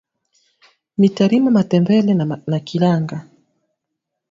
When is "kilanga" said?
2.67-3.27